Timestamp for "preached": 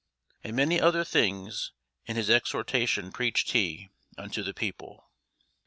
3.11-3.51